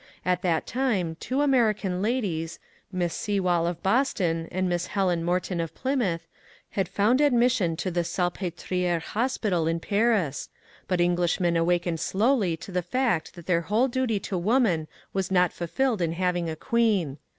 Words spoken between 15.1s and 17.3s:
was not fulfilled in having '^ a queen.